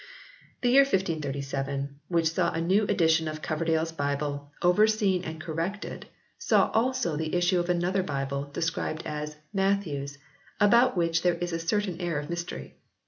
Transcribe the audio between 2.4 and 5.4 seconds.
a new edition of Cover dale s Bible "overseen and